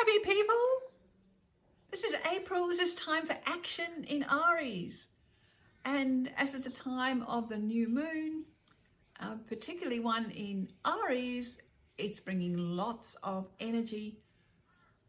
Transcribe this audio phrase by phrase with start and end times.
[0.00, 0.56] happy people.
[1.90, 2.68] This is April.
[2.68, 5.08] This is time for action in Aries.
[5.84, 8.44] And as at the time of the new moon,
[9.20, 11.58] uh, particularly one in Aries,
[11.98, 14.16] it's bringing lots of energy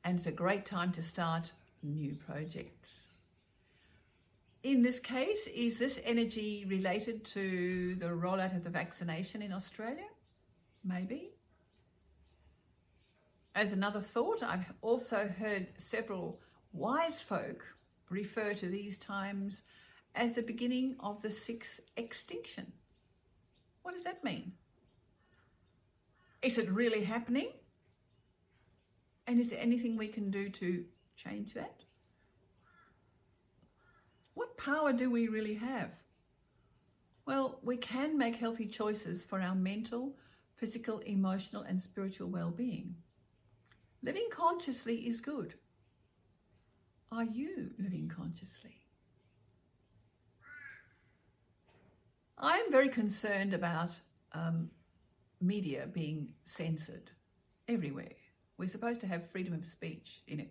[0.04, 1.50] and it's a great time to start
[1.84, 3.06] new projects.
[4.64, 10.10] In this case, is this energy related to the rollout of the vaccination in Australia?
[10.84, 11.32] Maybe.
[13.54, 16.40] As another thought, I've also heard several
[16.72, 17.64] wise folk
[18.10, 19.62] refer to these times
[20.16, 22.72] as the beginning of the sixth extinction.
[23.84, 24.54] What does that mean?
[26.42, 27.52] Is it really happening?
[29.28, 31.84] And is there anything we can do to change that?
[34.34, 35.92] What power do we really have?
[37.26, 40.16] Well, we can make healthy choices for our mental,
[40.56, 42.96] physical, emotional, and spiritual well being.
[44.04, 45.54] Living consciously is good.
[47.12, 48.78] Are you living consciously?
[52.38, 54.00] I am very concerned about
[54.32, 54.72] um,
[55.40, 57.12] media being censored
[57.68, 58.16] everywhere.
[58.58, 60.48] We're supposed to have freedom of speech in a,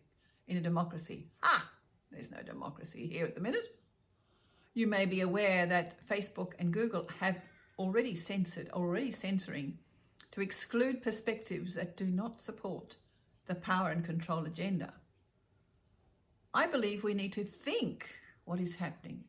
[0.46, 1.26] in a democracy.
[1.42, 1.68] Ah,
[2.12, 3.80] there's no democracy here at the minute.
[4.74, 7.40] You may be aware that Facebook and Google have
[7.80, 9.76] already censored, already censoring
[10.30, 12.96] to exclude perspectives that do not support
[13.50, 14.92] the power and control agenda.
[16.54, 18.08] I believe we need to think
[18.44, 19.24] what is happening,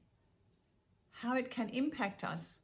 [1.10, 2.60] how it can impact us,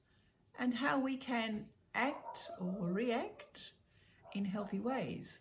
[0.60, 3.72] and how we can act or react
[4.36, 5.40] in healthy ways.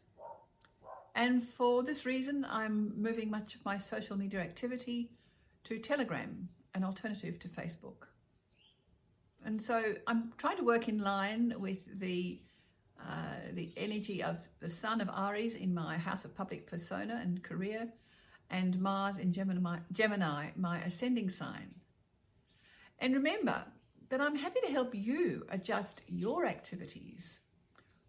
[1.15, 5.11] And for this reason, I'm moving much of my social media activity
[5.65, 8.09] to Telegram, an alternative to Facebook.
[9.45, 12.41] And so I'm trying to work in line with the
[13.01, 17.43] uh, the energy of the sun of Aries in my house of public persona and
[17.43, 17.89] career,
[18.51, 21.75] and Mars in Gemini, Gemini, my ascending sign.
[22.99, 23.65] And remember
[24.09, 27.41] that I'm happy to help you adjust your activities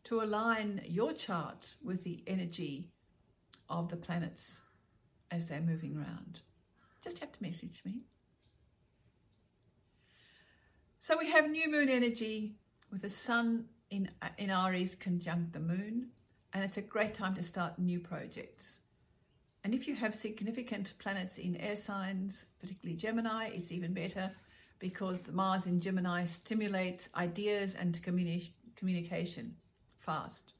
[0.06, 2.90] to align your chart with the energy
[3.70, 4.62] of the planets
[5.32, 6.42] as they're moving around.
[7.04, 8.02] Just have to message me.
[11.02, 12.56] So we have new moon energy
[12.92, 16.08] with the sun in, in Aries conjunct the moon,
[16.54, 18.80] and it's a great time to start new projects.
[19.64, 24.32] And if you have significant planets in air signs, particularly Gemini, it's even better
[24.80, 29.56] because Mars in Gemini stimulates ideas and communi- communication
[29.98, 30.54] fast.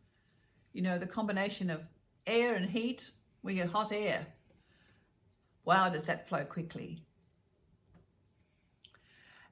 [0.74, 1.82] You know, the combination of
[2.26, 3.10] air and heat,
[3.44, 4.26] we get hot air.
[5.66, 7.07] Wow, does that flow quickly?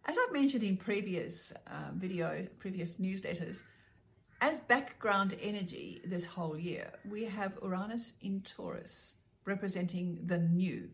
[0.07, 3.63] As I've mentioned in previous uh, videos, previous newsletters,
[4.39, 10.89] as background energy this whole year, we have Uranus in Taurus, representing the new,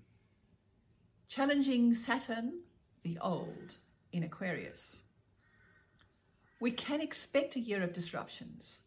[1.28, 2.62] challenging Saturn,
[3.04, 3.76] the old,
[4.14, 5.02] in Aquarius.
[6.62, 8.80] We can expect a year of disruptions.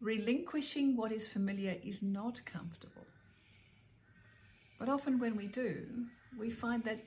[0.00, 3.06] Relinquishing what is familiar is not comfortable.
[4.78, 6.04] But often when we do,
[6.38, 7.00] we find that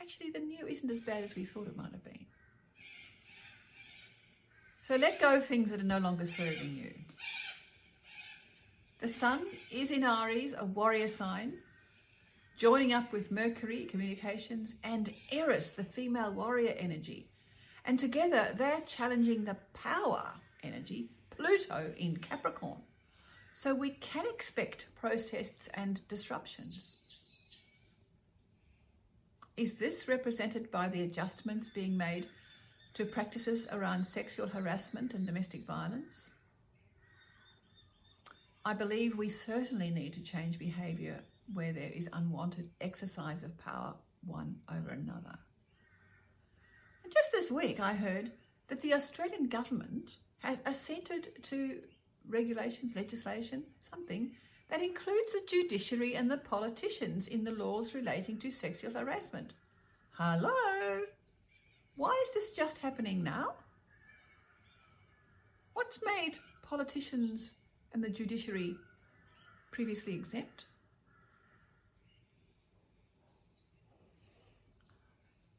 [0.00, 2.26] actually the new isn't as bad as we thought it might have been.
[4.86, 6.94] So let go of things that are no longer serving you.
[9.00, 11.58] The sun is in Aries, a warrior sign,
[12.56, 17.28] joining up with Mercury, communications, and Eris, the female warrior energy.
[17.84, 20.32] And together they're challenging the power
[20.62, 22.78] energy, Pluto in Capricorn.
[23.52, 27.07] So we can expect protests and disruptions.
[29.58, 32.28] Is this represented by the adjustments being made
[32.94, 36.30] to practices around sexual harassment and domestic violence?
[38.64, 41.18] I believe we certainly need to change behaviour
[41.54, 45.36] where there is unwanted exercise of power one over another.
[47.02, 48.30] And just this week, I heard
[48.68, 51.82] that the Australian government has assented to
[52.28, 54.30] regulations, legislation, something
[54.68, 59.52] that includes the judiciary and the politicians in the laws relating to sexual harassment.
[60.12, 61.00] Hello?
[61.96, 63.54] Why is this just happening now?
[65.72, 67.54] What's made politicians
[67.92, 68.76] and the judiciary
[69.70, 70.66] previously exempt?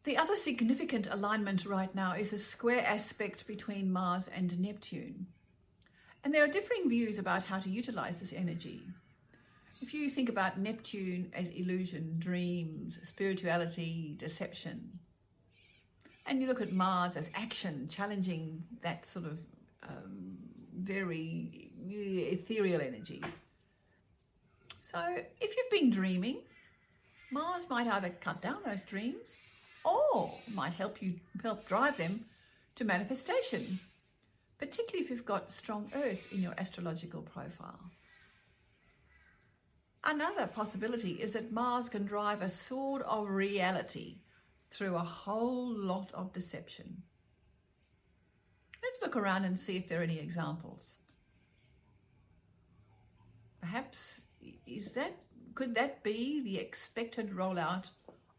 [0.04, 5.28] The other significant alignment right now is a square aspect between Mars and Neptune.
[6.24, 8.82] And there are differing views about how to utilize this energy.
[9.82, 15.00] If you think about Neptune as illusion, dreams, spirituality, deception,
[16.26, 19.40] and you look at Mars as action, challenging that sort of
[19.84, 20.38] um,
[20.76, 23.24] very ethereal energy,
[24.92, 25.00] So
[25.40, 26.38] if you've been dreaming,
[27.32, 29.38] Mars might either cut down those dreams
[29.86, 32.26] or might help you help drive them
[32.76, 33.80] to manifestation,
[34.58, 37.80] particularly if you've got strong Earth in your astrological profile.
[40.04, 44.18] Another possibility is that Mars can drive a sword of reality
[44.72, 47.04] through a whole lot of deception.
[48.82, 50.98] Let's look around and see if there are any examples.
[53.60, 54.22] Perhaps
[54.66, 55.18] is that
[55.54, 57.90] could that be the expected rollout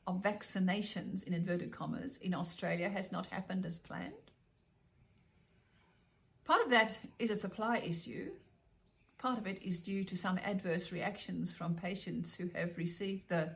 [0.07, 4.15] of vaccinations in inverted commas in Australia has not happened as planned?
[6.45, 8.31] Part of that is a supply issue.
[9.21, 13.51] Part of it is due to some adverse reactions from patients who have received the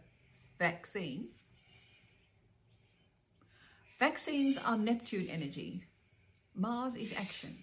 [0.58, 1.28] vaccine.
[3.98, 5.82] Vaccines are Neptune energy.
[6.54, 7.56] Mars is action.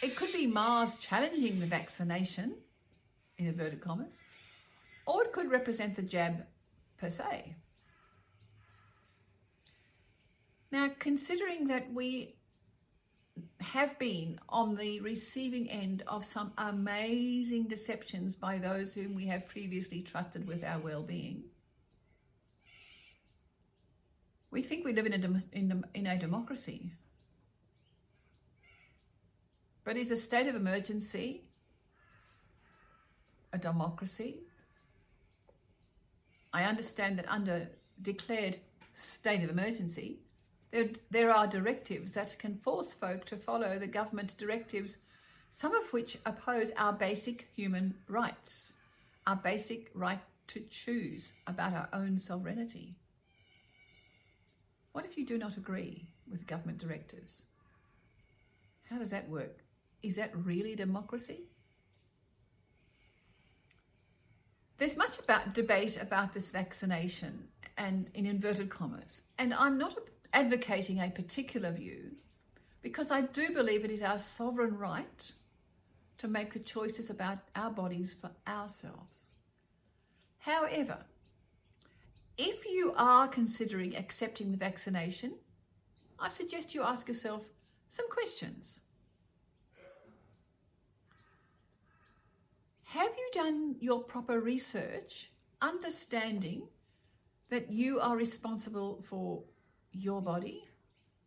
[0.00, 2.54] It could be Mars challenging the vaccination,
[3.38, 4.14] in inverted commas,
[5.04, 6.46] or it could represent the jab
[6.96, 7.56] per se.
[10.70, 12.37] Now, considering that we
[13.60, 19.48] have been on the receiving end of some amazing deceptions by those whom we have
[19.48, 21.42] previously trusted with our well-being,
[24.50, 26.92] we think we live in a, in a, in a democracy.
[29.84, 31.44] But is a state of emergency
[33.52, 34.40] a democracy?
[36.52, 37.68] I understand that under
[38.02, 38.58] declared
[38.94, 40.20] state of emergency,
[40.70, 44.98] there, there are directives that can force folk to follow the government directives,
[45.52, 48.74] some of which oppose our basic human rights,
[49.26, 52.94] our basic right to choose about our own sovereignty.
[54.92, 57.44] What if you do not agree with government directives?
[58.88, 59.58] How does that work?
[60.02, 61.42] Is that really democracy?
[64.78, 69.96] There's much about debate about this vaccination and in inverted commas, and I'm not
[70.32, 72.12] advocating a particular view
[72.82, 75.32] because I do believe it is our sovereign right
[76.18, 79.34] to make the choices about our bodies for ourselves.
[80.38, 80.98] However,
[82.36, 85.34] if you are considering accepting the vaccination,
[86.18, 87.44] I suggest you ask yourself
[87.88, 88.80] some questions.
[92.84, 96.62] Have you done your proper research, understanding
[97.50, 99.42] that you are responsible for
[99.98, 100.64] your body,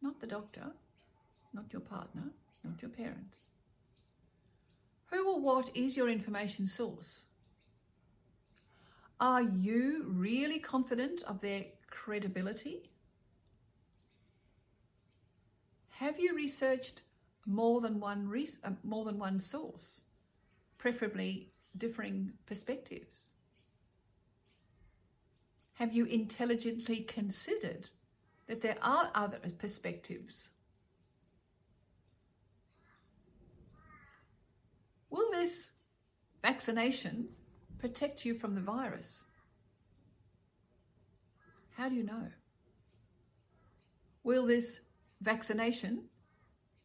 [0.02, 0.72] not the doctor,
[1.54, 2.32] not your partner,
[2.64, 3.50] not your parents?
[5.08, 7.26] Who or what is your information source?
[9.20, 12.90] Are you really confident of their credibility?
[15.90, 17.04] Have you researched
[17.46, 18.32] more than one
[18.64, 20.06] uh, more than one source,
[20.78, 23.18] preferably differing perspectives?
[25.74, 27.90] Have you intelligently considered
[28.52, 30.50] that there are other perspectives?
[35.10, 35.70] Will this
[36.42, 37.30] vaccination
[37.80, 39.24] protect you from the virus?
[41.78, 42.28] How do you know?
[44.26, 44.82] Will this
[45.22, 46.10] vaccination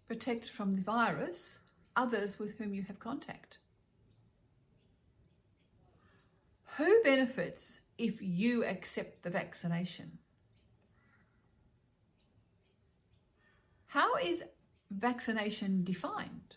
[0.07, 1.59] protect from the virus
[1.97, 3.59] others with whom you have contact?
[6.77, 10.17] Who benefits if you accept the vaccination?
[13.87, 14.43] How is
[14.91, 16.57] vaccination defined?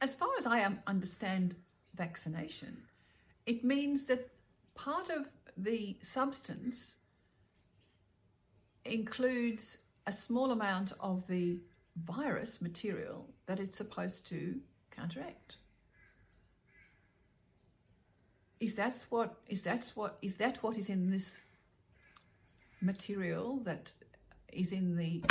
[0.00, 1.56] As far as I understand
[1.94, 2.76] vaccination,
[3.46, 4.30] it means that
[4.74, 6.96] part of the substance
[8.84, 11.58] includes a small amount of the
[12.04, 14.54] virus material that it's supposed to
[14.90, 15.56] counteract.
[18.60, 21.40] Is that what is that what is that what is in this
[22.80, 23.92] material that
[24.52, 25.22] is in the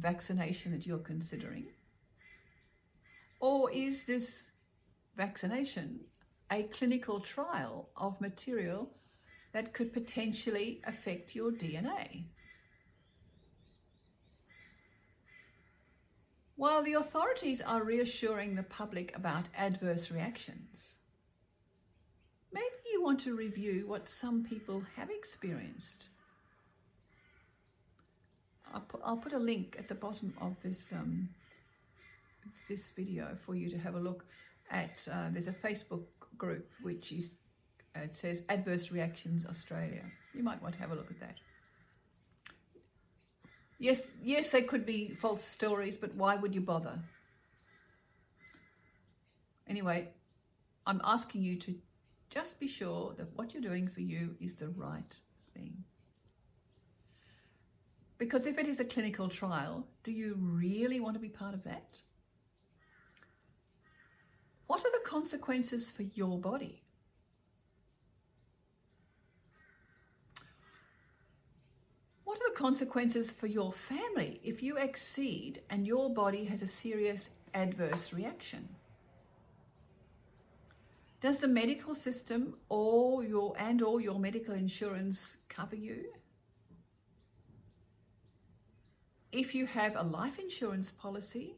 [0.00, 1.66] vaccination that you're considering?
[3.40, 4.50] Or is this
[5.16, 6.00] vaccination
[6.50, 8.90] a clinical trial of material
[9.52, 12.24] that could potentially affect your DNA.
[16.56, 20.96] While the authorities are reassuring the public about adverse reactions,
[22.52, 26.08] maybe you want to review what some people have experienced.
[28.74, 31.28] I'll put, I'll put a link at the bottom of this um,
[32.68, 34.24] this video for you to have a look
[34.70, 36.04] at, uh, there's a Facebook
[36.36, 37.30] group which is,
[37.96, 40.02] uh, it says Adverse Reactions Australia.
[40.32, 41.36] You might want to have a look at that.
[43.78, 46.98] Yes, yes, they could be false stories, but why would you bother?
[49.68, 50.08] Anyway,
[50.86, 51.74] I'm asking you to
[52.30, 55.14] just be sure that what you're doing for you is the right
[55.54, 55.84] thing.
[58.24, 61.62] Because if it is a clinical trial, do you really want to be part of
[61.64, 61.90] that?
[64.66, 66.82] What are the consequences for your body?
[72.24, 76.66] What are the consequences for your family if you exceed and your body has a
[76.66, 78.66] serious adverse reaction?
[81.20, 86.06] Does the medical system or your and or your medical insurance cover you?
[89.34, 91.56] If you have a life insurance policy,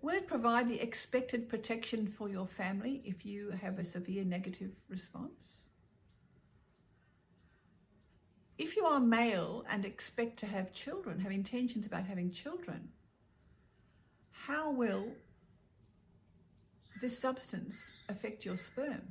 [0.00, 4.70] will it provide the expected protection for your family if you have a severe negative
[4.88, 5.64] response?
[8.56, 12.88] if you are male and expect to have children, have intentions about having children,
[14.30, 15.08] how will
[17.00, 19.02] this substance affect your sperm?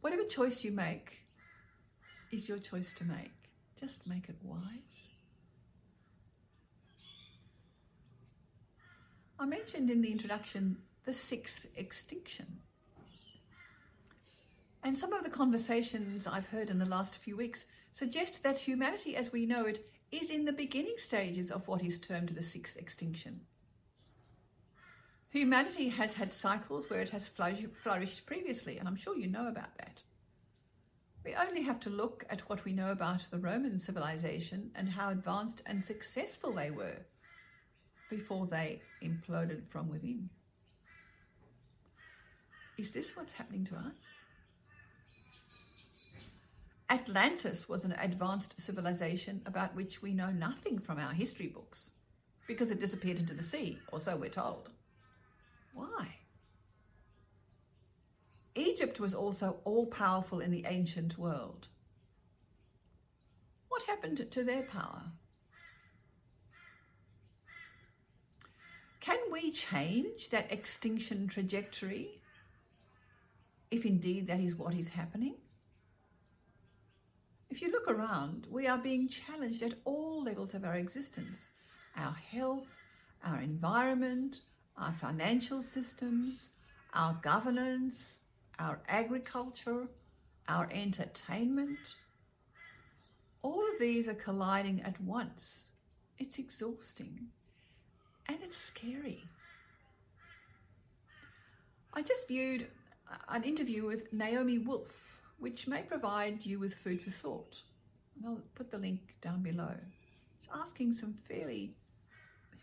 [0.00, 1.17] Whatever choice you make
[2.32, 3.32] is your choice to make.
[3.78, 4.62] Just make it wise.
[9.38, 12.46] I mentioned in the introduction the sixth extinction.
[14.82, 19.16] And some of the conversations I've heard in the last few weeks suggest that humanity
[19.16, 22.76] as we know it is in the beginning stages of what is termed the sixth
[22.76, 23.40] extinction.
[25.30, 29.76] Humanity has had cycles where it has flourished previously, and I'm sure you know about
[29.76, 30.02] that.
[31.28, 35.10] We only have to look at what we know about the Roman civilization and how
[35.10, 36.96] advanced and successful they were
[38.08, 40.30] before they imploded from within.
[42.78, 44.22] Is this what's happening to us?
[46.88, 51.90] Atlantis was an advanced civilization about which we know nothing from our history books
[52.46, 54.70] because it disappeared into the sea, or so we're told.
[55.74, 56.08] Why?
[58.58, 61.68] Egypt was also all powerful in the ancient world.
[63.68, 65.02] What happened to their power?
[69.00, 72.20] Can we change that extinction trajectory
[73.70, 75.36] if indeed that is what is happening?
[77.48, 81.50] If you look around, we are being challenged at all levels of our existence
[81.96, 82.68] our health,
[83.24, 84.42] our environment,
[84.76, 86.50] our financial systems,
[86.94, 88.17] our governance,
[88.58, 89.88] our agriculture,
[90.48, 91.78] our entertainment.
[93.42, 95.64] All of these are colliding at once.
[96.18, 97.28] It's exhausting
[98.28, 99.24] and it's scary.
[101.94, 102.66] I just viewed
[103.10, 104.92] uh, an interview with Naomi Wolf
[105.38, 107.62] which may provide you with food for thought.
[108.16, 109.74] And I'll put the link down below.
[110.38, 111.74] It's asking some fairly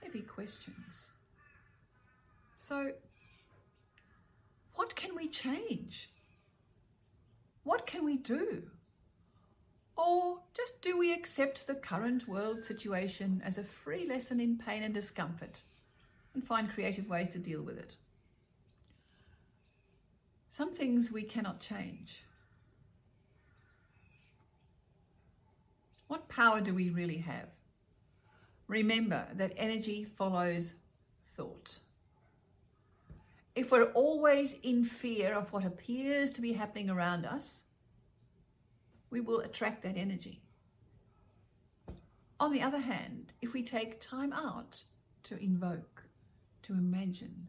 [0.04, 1.12] heavy questions.
[2.60, 2.92] So,
[4.75, 6.10] what can we change?
[7.63, 8.63] What can we do?
[9.98, 14.84] Or just do we accept the current world situation as a free lesson in pain
[14.84, 15.63] and discomfort
[16.34, 17.96] and find creative ways to deal with it?
[20.50, 22.24] Some things we cannot change.
[26.08, 27.50] What power do we really have?
[28.67, 30.74] Remember that energy follows
[31.36, 31.79] thought.
[33.56, 37.64] If we're always in fear of what appears to be happening around us,
[39.10, 40.42] we will attract that energy.
[42.40, 44.84] On the other hand, if we take time out
[45.24, 46.04] to invoke,
[46.64, 47.48] to imagine,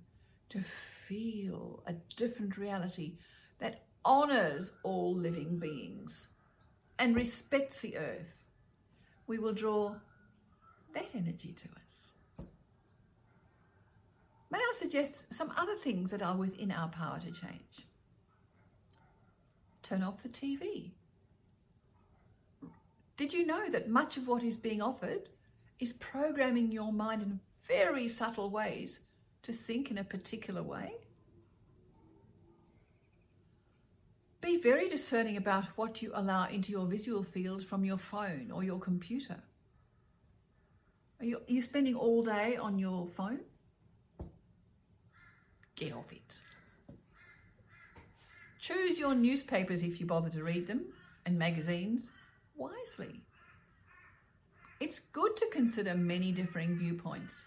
[0.51, 0.63] to
[1.09, 3.19] feel a different reality
[3.59, 6.29] that honors all living beings
[7.01, 8.47] and respects the earth,
[9.27, 9.97] we will draw
[10.95, 11.86] that energy to us.
[14.57, 17.87] May I suggest some other things that are within our power to change?
[19.83, 20.93] Turn off the TV.
[23.19, 25.29] Did you know that much of what is being offered
[25.79, 29.01] is programming your mind in very subtle ways
[29.43, 30.91] to think in a particular way?
[34.41, 38.65] Be very discerning about what you allow into your visual field from your phone or
[38.65, 39.37] your computer.
[41.21, 43.41] Are you, are you spending all day on your phone?
[45.77, 46.41] Get off it.
[48.59, 50.87] Choose your newspapers if you bother to read them
[51.27, 52.11] and magazines
[52.57, 53.23] wisely.
[54.81, 57.45] It's good to consider many differing viewpoints,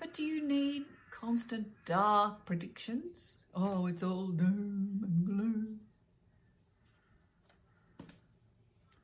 [0.00, 3.44] but do you need constant dark predictions?
[3.54, 5.80] Oh, it's all doom and gloom.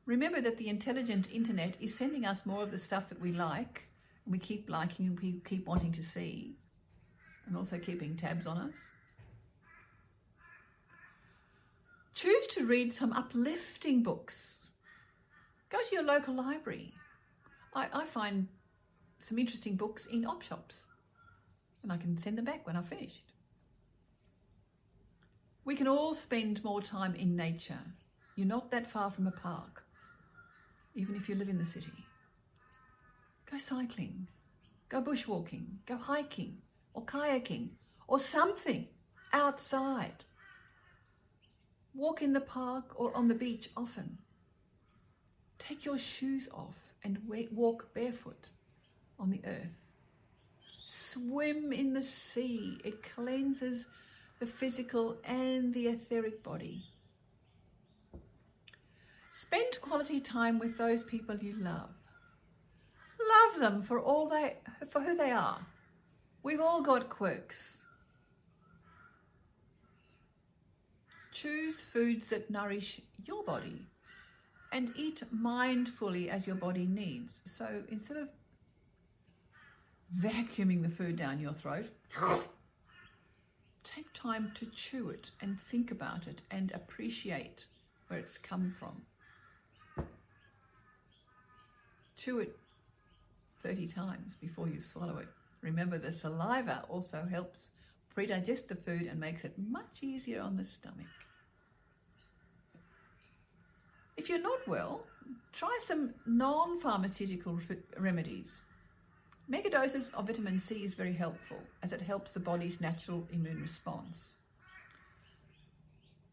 [0.05, 3.87] Remember that the intelligent internet is sending us more of the stuff that we like.
[4.25, 6.57] and we keep liking and we keep wanting to see,
[7.49, 8.75] and also keeping tabs on us.
[12.13, 14.69] Choose to read some uplifting books.
[15.69, 16.93] Go to your local library.
[17.73, 18.47] I, I find
[19.19, 20.85] some interesting books in op shops
[21.83, 23.33] and I can send them back when I've finished.
[25.65, 27.79] We can all spend more time in nature.
[28.35, 29.83] You're not that far from a park,
[30.95, 31.91] even if you live in the city.
[33.51, 34.27] Go cycling,
[34.87, 36.57] go bushwalking, go hiking,
[36.93, 37.69] or kayaking,
[38.07, 38.87] or something
[39.33, 40.23] outside.
[41.93, 44.17] Walk in the park or on the beach often.
[45.57, 47.17] Take your shoes off and
[47.51, 48.49] walk barefoot
[49.19, 49.77] on the earth.
[50.61, 52.79] Swim in the sea.
[52.83, 53.87] It cleanses
[54.39, 56.83] the physical and the etheric body.
[59.31, 61.89] Spend quality time with those people you love.
[63.19, 64.57] Love them for all they
[64.89, 65.59] for who they are.
[66.49, 67.77] We've all got quirks.
[71.31, 73.85] Choose foods that nourish your body
[74.71, 77.41] and eat mindfully as your body needs.
[77.45, 78.29] So instead of
[80.19, 81.85] vacuuming the food down your throat,
[83.83, 87.67] take time to chew it and think about it and appreciate
[88.07, 88.99] where it's come from.
[92.17, 92.57] Chew it
[93.61, 95.27] 30 times before you swallow it.
[95.61, 97.71] Remember, the saliva also helps
[98.13, 101.05] pre-digest the food and makes it much easier on the stomach.
[104.17, 105.05] If you're not well,
[105.53, 107.59] try some non-pharmaceutical
[107.97, 108.61] remedies.
[109.49, 114.35] Megadoses of vitamin C is very helpful as it helps the body's natural immune response.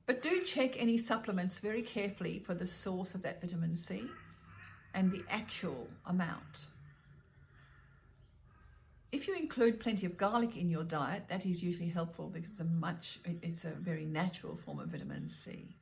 [0.07, 4.05] But do check any supplements very carefully for the source of that vitamin C
[4.95, 6.67] and the actual amount.
[9.17, 12.61] If you include plenty of garlic in your diet, that is usually helpful because it's
[12.61, 15.75] a much, it's a very natural form of vitamin C.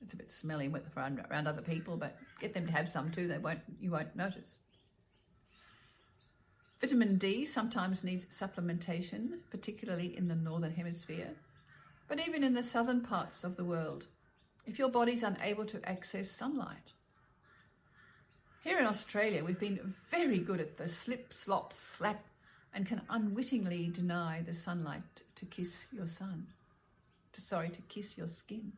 [0.00, 3.28] It's a bit smelly around other people, but get them to have some too.
[3.28, 4.56] They won't, you won't notice.
[6.80, 11.32] Vitamin D sometimes needs supplementation, particularly in the northern hemisphere,
[12.08, 14.06] but even in the southern parts of the world,
[14.64, 16.94] if your body's unable to access sunlight.
[18.62, 22.24] Here in Australia, we've been very good at the slip, slop, slap,
[22.74, 26.46] and can unwittingly deny the sunlight to kiss your sun.
[27.32, 28.72] To, sorry, to kiss your skin.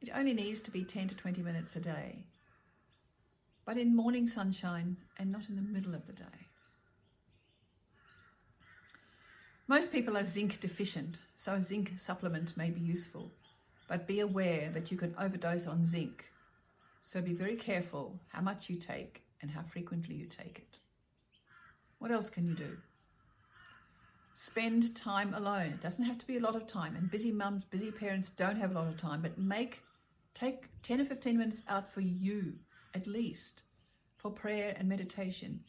[0.00, 2.24] It only needs to be 10 to 20 minutes a day,
[3.64, 6.24] but in morning sunshine and not in the middle of the day.
[9.68, 13.32] Most people are zinc deficient, so a zinc supplement may be useful,
[13.88, 16.24] but be aware that you can overdose on zinc.
[17.02, 20.78] So be very careful how much you take and how frequently you take it.
[21.98, 22.76] What else can you do?
[24.34, 25.72] Spend time alone.
[25.72, 28.56] It doesn't have to be a lot of time, and busy mums, busy parents don't
[28.56, 29.82] have a lot of time, but make
[30.36, 32.52] Take 10 or 15 minutes out for you,
[32.92, 33.62] at least,
[34.18, 35.64] for prayer and meditation,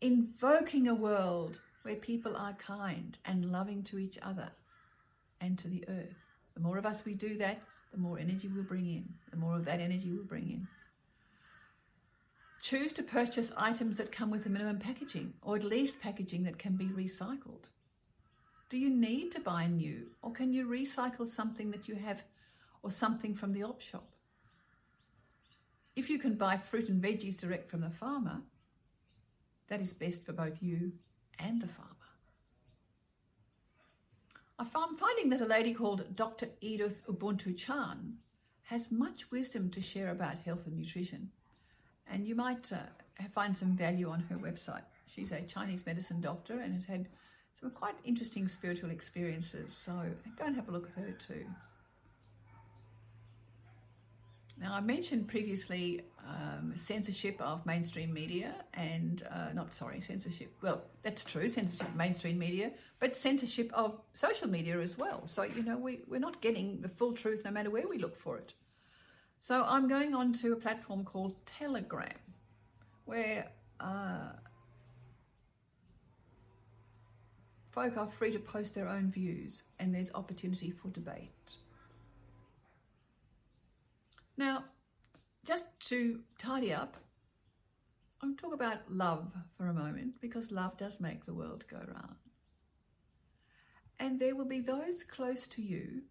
[0.00, 4.50] invoking a world where people are kind and loving to each other
[5.40, 6.16] and to the earth.
[6.54, 7.62] The more of us we do that,
[7.92, 10.66] the more energy we'll bring in, the more of that energy we'll bring in.
[12.60, 16.58] Choose to purchase items that come with a minimum packaging, or at least packaging that
[16.58, 17.68] can be recycled.
[18.68, 22.22] Do you need to buy new, or can you recycle something that you have
[22.82, 24.08] or something from the op shop.
[25.96, 28.40] If you can buy fruit and veggies direct from the farmer,
[29.68, 30.92] that is best for both you
[31.38, 31.94] and the farmer.
[34.58, 36.48] I'm finding that a lady called Dr.
[36.60, 38.16] Edith Ubuntu Chan
[38.62, 41.30] has much wisdom to share about health and nutrition,
[42.10, 42.76] and you might uh,
[43.34, 44.82] find some value on her website.
[45.06, 47.08] She's a Chinese medicine doctor and has had
[47.58, 49.92] some quite interesting spiritual experiences, so
[50.38, 51.44] go and have a look at her too.
[54.60, 60.82] Now, I mentioned previously um, censorship of mainstream media and, uh, not sorry, censorship, well,
[61.02, 65.26] that's true, censorship of mainstream media, but censorship of social media as well.
[65.26, 68.16] So, you know, we, we're not getting the full truth no matter where we look
[68.16, 68.52] for it.
[69.40, 72.18] So I'm going on to a platform called Telegram,
[73.04, 74.32] where uh,
[77.70, 81.56] folk are free to post their own views and there's opportunity for debate.
[84.36, 84.64] Now,
[85.44, 86.96] just to tidy up,
[88.22, 92.16] I'll talk about love for a moment because love does make the world go round.
[94.00, 96.02] And there will be those close to you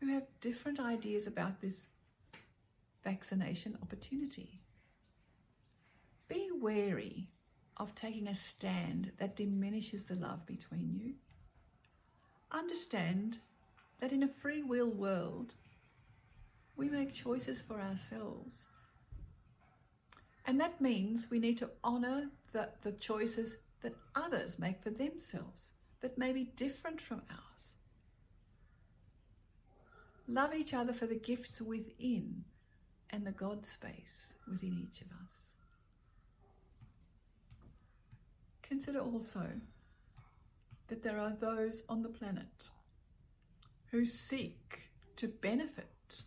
[0.00, 1.86] who have different ideas about this
[3.06, 4.60] vaccination opportunity.
[6.26, 7.28] Be wary
[7.76, 11.14] of taking a stand that diminishes the love between you.
[12.50, 13.38] Understand
[14.00, 15.54] that in a free will world,
[16.76, 18.66] we make choices for ourselves.
[20.46, 25.74] And that means we need to honour the, the choices that others make for themselves
[26.00, 27.74] that may be different from ours.
[30.26, 32.42] Love each other for the gifts within
[33.10, 35.40] and the God space within each of us.
[38.62, 39.46] Consider also
[40.88, 42.68] that there are those on the planet
[43.90, 46.22] who seek to benefit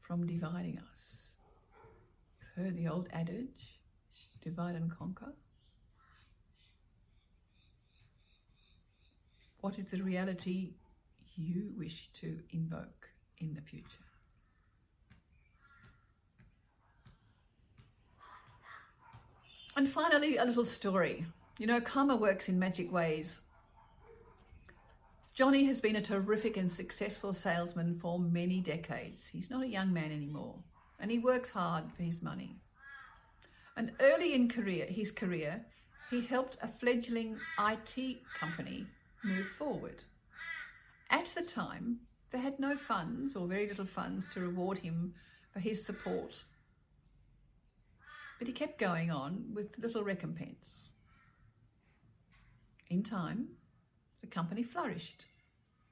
[0.00, 1.34] from dividing us.
[2.40, 3.80] You've heard the old adage
[4.42, 5.32] divide and conquer.
[9.60, 10.74] What is the reality
[11.34, 14.04] you wish to invoke in the future?
[19.76, 21.26] And finally, a little story.
[21.58, 23.38] You know, karma works in magic ways.
[25.34, 29.26] Johnny has been a terrific and successful salesman for many decades.
[29.26, 30.54] He's not a young man anymore,
[30.98, 32.56] and he works hard for his money.
[33.76, 35.62] And early in career, his career,
[36.10, 38.86] he helped a fledgling IT company
[39.22, 40.02] move forward.
[41.10, 41.98] At the time,
[42.30, 45.12] they had no funds or very little funds to reward him
[45.52, 46.44] for his support
[48.38, 50.92] but he kept going on with little recompense.
[52.88, 53.48] In time,
[54.20, 55.24] the company flourished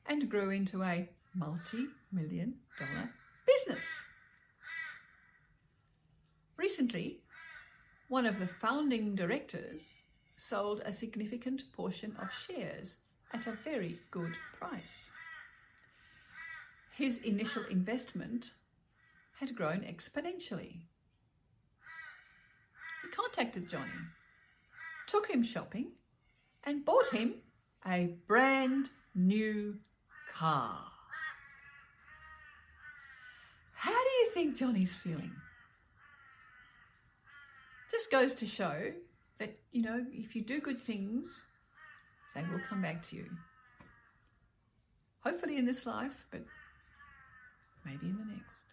[0.07, 3.11] and grew into a multi million dollar
[3.47, 3.85] business.
[6.57, 7.21] Recently,
[8.09, 9.95] one of the founding directors
[10.37, 12.99] sold a significant portion of shares
[13.33, 15.11] at a very good price.
[16.93, 18.53] His initial investment
[19.41, 20.83] had grown exponentially
[23.13, 23.91] contacted Johnny,
[25.07, 25.93] took him shopping,
[26.65, 27.35] and bought him
[27.87, 29.77] a brand new
[30.33, 30.79] car.
[33.73, 35.33] How do you think Johnny's feeling?
[37.91, 38.93] Just goes to show
[39.39, 41.43] that, you know, if you do good things,
[42.35, 43.27] they will come back to you.
[45.21, 46.43] Hopefully in this life, but
[47.85, 48.65] maybe in the next.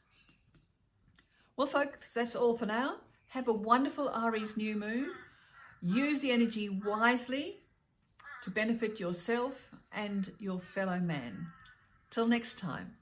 [1.57, 2.95] Well, folks, that's all for now.
[3.31, 5.09] Have a wonderful Aries new moon.
[5.81, 7.61] Use the energy wisely
[8.43, 11.47] to benefit yourself and your fellow man.
[12.09, 12.93] Till next time.